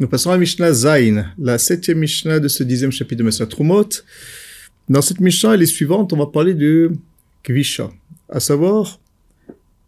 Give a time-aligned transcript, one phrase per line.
[0.00, 3.88] Nous passons à Mishnah Zain, la septième Mishnah de ce dixième chapitre de Mesa Trumot.
[4.88, 6.90] Dans cette Mishnah, elle est suivante, on va parler de
[7.44, 7.90] Kvisha,
[8.28, 8.98] à savoir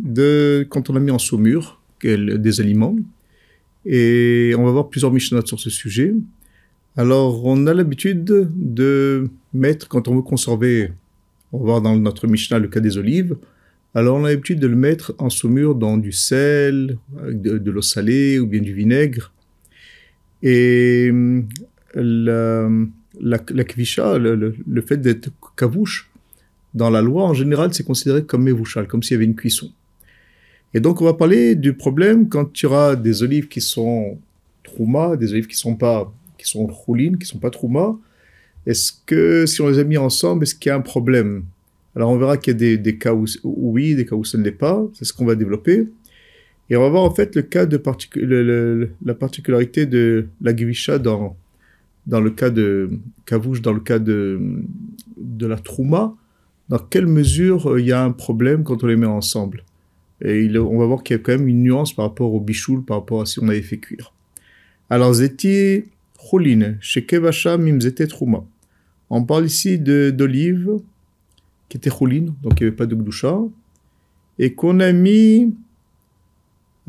[0.00, 2.96] de quand on a mis en saumure des aliments.
[3.86, 6.12] Et on va voir plusieurs Mishnahs sur ce sujet.
[6.96, 10.90] Alors, on a l'habitude de mettre, quand on veut conserver,
[11.52, 13.36] on va voir dans notre Mishnah le cas des olives,
[13.94, 16.98] alors on a l'habitude de le mettre en saumure dans du sel,
[17.30, 19.32] de, l'eau salée ou bien du vinaigre.
[20.42, 21.10] Et
[21.94, 22.68] la,
[23.20, 26.10] la, kvisha, le, fait d'être kavouche,
[26.74, 29.70] dans la loi en général, c'est considéré comme mevouchal, comme s'il y avait une cuisson.
[30.74, 34.18] Et donc on va parler du problème quand tu auras des olives qui sont
[34.62, 37.96] trouma, des olives qui sont pas, qui sont roulines, qui sont pas trouma.
[38.66, 41.44] Est-ce que si on les a mis ensemble, est-ce qu'il y a un problème?
[41.94, 44.44] Alors on verra qu'il y a des, cas où, oui, des cas où ça ne
[44.44, 45.88] l'est pas, c'est ce qu'on va développer.
[46.72, 47.76] Et on va voir en fait le cas de
[49.04, 51.36] la particularité de la gvisha dans,
[52.06, 52.88] dans le cas de
[53.26, 54.40] Kavouche, dans le cas de,
[55.18, 56.14] de la Trouma,
[56.70, 59.64] dans quelle mesure euh, il y a un problème quand on les met ensemble?
[60.24, 62.82] Et on va voir qu'il y a quand même une nuance par rapport au bichoul,
[62.82, 64.14] par rapport à si on avait fait cuire.
[64.88, 65.84] Alors, Zeti
[66.16, 68.44] Cholin, chez Kevasha Mimzete Trouma.
[69.10, 70.78] On parle ici d'olive
[71.68, 73.38] qui était chouline, donc il n'y avait pas de gdoucha,
[74.38, 75.54] et qu'on a mis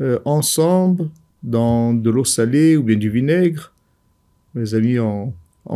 [0.00, 1.10] euh, ensemble
[1.42, 3.72] dans de l'eau salée ou bien du vinaigre,
[4.54, 5.32] on les a mis en,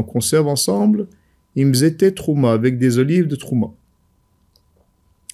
[0.06, 1.06] conserve ensemble,
[1.54, 3.68] ils étaient trouma, avec des olives de trouma.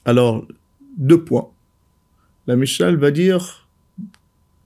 [0.04, 0.46] Alors,
[0.96, 1.48] deux points.
[2.46, 3.68] La Michal va dire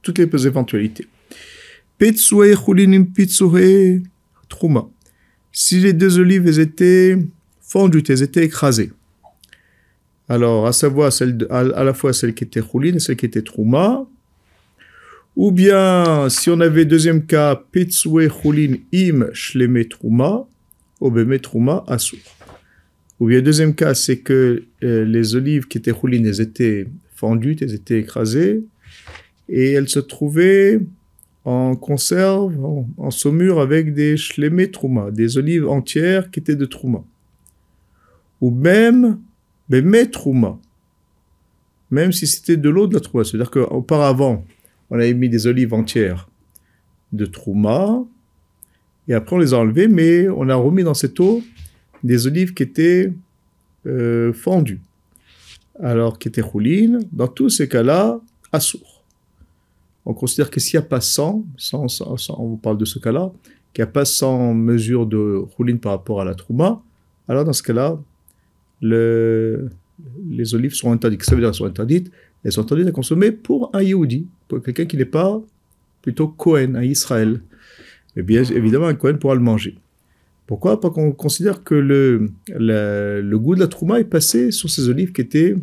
[0.03, 1.07] toutes les éventualités.
[4.49, 4.89] trouma.
[5.53, 7.19] Si les deux olives étaient
[7.61, 8.93] fondues, elles étaient écrasées,
[10.29, 13.43] alors, à savoir celle à, la fois celle qui était Choulin et celle qui était
[13.43, 14.07] Trouma.
[15.37, 20.47] Ou bien, si on avait deuxième cas, Pitsue Choulin im Shleme Trouma,
[21.01, 22.19] Obeme Trouma Asur.
[23.21, 27.57] Ou bien, deuxième cas, c'est que euh, les olives qui étaient Choulin, elles étaient fendues,
[27.61, 28.63] elles étaient écrasées,
[29.49, 30.81] et elles se trouvaient
[31.45, 32.55] en conserve,
[32.99, 37.03] en, saumure avec des Shleme Trouma, des olives entières qui étaient de Trouma.
[38.43, 39.19] Ou même,
[39.69, 40.59] mais trouma,
[41.91, 44.45] même si c'était de l'eau de la trouma, c'est-à-dire qu'auparavant,
[44.91, 46.29] on avait mis des olives entières
[47.13, 48.05] de trouma,
[49.07, 51.43] et après on les a enlevées, mais on a remis dans cette eau
[52.05, 53.13] des olives qui étaient
[53.87, 54.81] euh, fendues,
[55.81, 57.01] alors qui étaient roulines.
[57.13, 58.21] Dans tous ces cas-là,
[58.53, 59.05] assour.
[60.05, 63.31] On considère que s'il n'y a pas 100, on vous parle de ce cas-là,
[63.73, 66.83] qu'il n'y a pas 100 mesures de rouline par rapport à la trouma,
[67.29, 67.99] alors dans ce cas-là,
[68.81, 69.69] le,
[70.29, 71.23] les olives sont interdites.
[71.25, 72.11] Ça veut dire qu'elles sont interdites
[72.45, 75.41] Elles sont interdites à consommer pour un Yehudi, pour quelqu'un qui n'est pas
[76.03, 77.43] plutôt Cohen, un Israël.
[78.17, 79.77] Mais bien évidemment, un Cohen pourra le manger.
[80.47, 80.81] Pourquoi?
[80.81, 85.13] Parce qu'on considère que le, le, goût de la trouma est passé sur ces olives
[85.13, 85.57] qui étaient,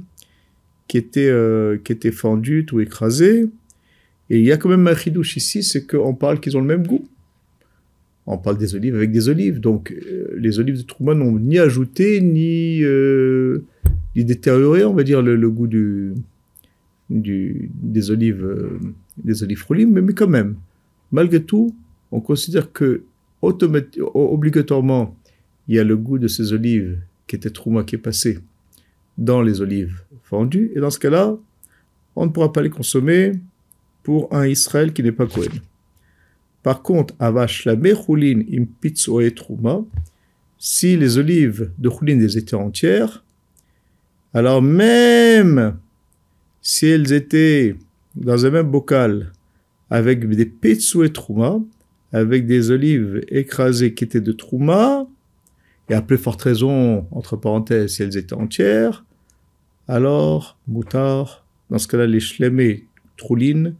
[0.87, 3.49] qui étaient, euh, qui étaient fendues ou écrasées.
[4.29, 6.67] Et il y a quand même un chidouche ici, c'est qu'on parle qu'ils ont le
[6.67, 7.07] même goût
[8.27, 9.59] on parle des olives avec des olives.
[9.59, 13.63] Donc, euh, les olives de Trouma n'ont ni ajouté, ni, euh,
[14.15, 16.13] détérioré, on va dire, le, goût des
[18.11, 18.79] olives, euh,
[19.17, 20.55] des olives mais, mais, quand même,
[21.11, 21.75] malgré tout,
[22.11, 23.03] on considère que
[23.41, 25.15] obligatoirement,
[25.67, 26.97] il y a le goût de ces olives
[27.27, 28.39] qui étaient Trouma qui est passé
[29.17, 30.71] dans les olives fendues.
[30.75, 31.37] Et dans ce cas-là,
[32.15, 33.33] on ne pourra pas les consommer
[34.01, 35.51] pour un Israël qui n'est pas Cohen.
[36.65, 38.65] Par contre, avash la mechulin im
[39.21, 39.83] et truma,
[40.57, 43.23] si les olives de chulin étaient entières,
[44.33, 45.77] alors même
[46.63, 47.75] si elles étaient
[48.15, 49.31] dans un même bocal
[49.91, 50.51] avec des
[51.03, 51.59] et trouma,
[52.11, 55.05] avec des olives écrasées qui étaient de trouma,
[55.87, 59.05] et à plus forte raison, entre parenthèses, si elles étaient entières,
[59.87, 62.87] alors, moutard, dans ce cas-là, les shlemé
[63.17, 63.75] troulines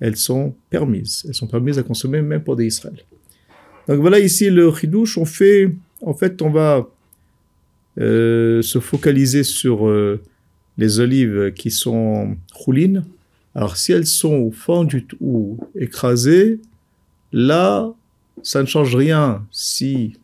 [0.00, 1.24] elles sont permises.
[1.26, 2.98] Elles sont permises à consommer même pour des Israël.
[3.88, 5.16] Donc voilà ici le chidouche.
[5.18, 5.72] On fait,
[6.02, 6.86] en fait, on va
[7.98, 10.20] euh, se focaliser sur euh,
[10.76, 13.04] les olives qui sont roulines.
[13.54, 16.60] Alors si elles sont fendues ou écrasées,
[17.32, 17.90] là,
[18.42, 20.18] ça ne change rien si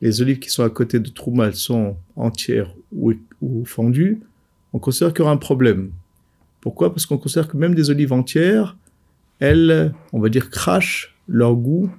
[0.00, 3.12] les olives qui sont à côté de Trouma, sont entières ou,
[3.42, 4.20] ou fendues.
[4.72, 5.90] On considère qu'il y aura un problème.
[6.60, 6.92] Pourquoi?
[6.92, 8.76] Parce qu'on considère que même des olives entières,
[9.40, 11.90] elles, on va dire, crachent leur goût,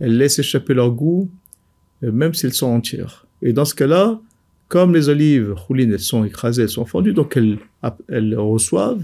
[0.00, 1.30] elles laissent échapper leur goût,
[2.02, 3.26] euh, même si elles sont entières.
[3.42, 4.20] Et dans ce cas-là,
[4.68, 7.58] comme les olives roulines, elles sont écrasées, elles sont fondues, donc elles,
[8.36, 9.02] reçoivent,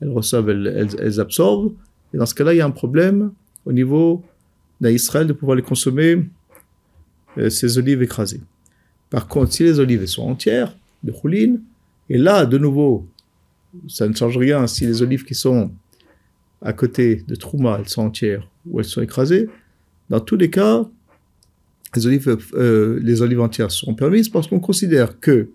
[0.00, 1.72] elles absorbent.
[2.12, 3.32] Et dans ce cas-là, il y a un problème
[3.66, 4.24] au niveau
[4.80, 6.24] d'Israël de pouvoir les consommer,
[7.38, 8.40] euh, ces olives écrasées.
[9.10, 11.60] Par contre, si les olives sont entières, de rouline,
[12.08, 13.06] et là, de nouveau,
[13.88, 15.70] ça ne change rien si les olives qui sont
[16.64, 19.48] à côté de Trouma, elles sont entières ou elles sont écrasées.
[20.08, 20.88] Dans tous les cas,
[21.94, 25.50] les olives, euh, les olives entières sont permises parce qu'on considère que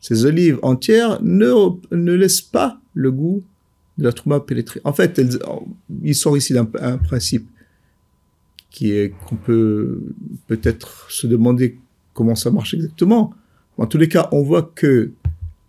[0.00, 1.52] ces olives entières ne,
[1.90, 3.42] ne laissent pas le goût
[3.98, 4.80] de la Trouma pénétrer.
[4.84, 5.20] En fait,
[6.02, 7.48] il sort ici d'un principe
[8.70, 10.00] qui est qu'on peut
[10.46, 11.78] peut-être se demander
[12.14, 13.34] comment ça marche exactement.
[13.76, 15.10] En tous les cas, on voit que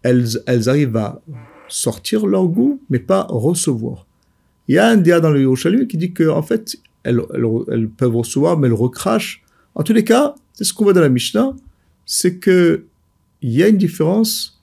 [0.03, 1.21] elles, elles arrivent à
[1.67, 4.05] sortir leur goût, mais pas recevoir.
[4.67, 7.19] Il y a un dia dans le Yerushalayim qui dit qu'en en fait, elles,
[7.97, 9.43] peuvent recevoir, mais elles recrachent.
[9.75, 11.53] En tous les cas, c'est ce qu'on voit dans la Mishnah,
[12.05, 12.85] c'est que
[13.41, 14.61] il y a une différence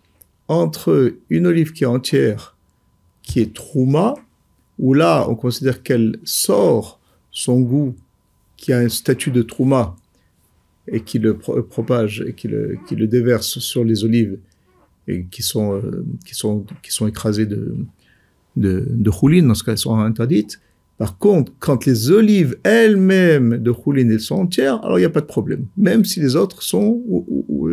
[0.48, 2.56] entre une olive qui est entière,
[3.22, 4.14] qui est trouma,
[4.78, 6.98] où là, on considère qu'elle sort
[7.30, 7.94] son goût,
[8.56, 9.96] qui a un statut de trouma,
[10.88, 14.38] et qui le propage et qui le, déverse sur les olives
[15.06, 17.76] et qui sont, euh, écrasées de,
[18.56, 20.60] de, de rouline, dans ce cas, elles sont interdites.
[20.98, 25.10] Par contre, quand les olives elles-mêmes de rouline elles sont entières, alors il n'y a
[25.10, 27.02] pas de problème, même si les autres sont,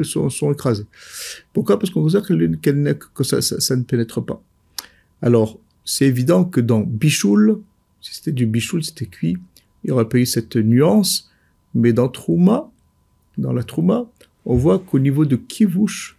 [0.03, 0.85] sont, écrasées.
[1.51, 1.77] Pourquoi?
[1.77, 2.33] Parce qu'on considère que,
[3.13, 4.41] que ça, ne pénètre pas.
[5.21, 7.59] Alors, c'est évident que dans bichoul,
[7.99, 9.37] si c'était du bichoul, c'était cuit,
[9.83, 11.29] il n'y aurait pas eu cette nuance,
[11.75, 12.71] mais dans trouma,
[13.37, 14.05] dans la Trouma,
[14.45, 16.17] on voit qu'au niveau de Kivouche,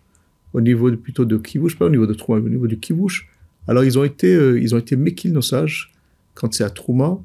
[0.52, 2.78] au niveau de, plutôt de Kivouche, pas au niveau de Trouma, mais au niveau du
[2.78, 3.28] Kivouche,
[3.68, 4.96] alors ils ont été, euh, ils ont été
[5.40, 5.92] sages
[6.34, 7.18] quand c'est à Trouma,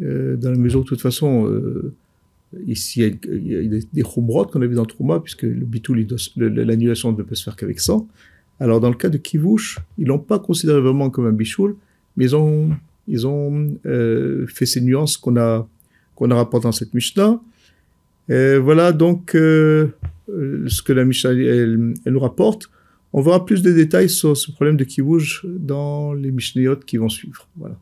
[0.00, 1.94] euh, dans la mesure où de toute façon, euh,
[2.66, 7.12] ici il y a, des, des qu'on a vu dans Trouma, puisque le bitoul, l'annulation
[7.12, 8.06] ne peut se faire qu'avec 100.
[8.60, 11.76] Alors dans le cas de Kivouche, ils l'ont pas considéré vraiment comme un bichoul,
[12.16, 12.70] mais ils ont,
[13.08, 13.76] ils ont
[14.46, 15.66] fait ces nuances qu'on a,
[16.14, 17.40] qu'on a rapportées dans cette Mishnah.
[18.28, 19.34] Voilà donc
[20.32, 22.70] euh, ce que la Mishnah elle, nous rapporte.
[23.12, 27.08] On verra plus de détails sur ce problème de bouge dans les Mishnayot qui vont
[27.08, 27.46] suivre.
[27.56, 27.76] Voilà.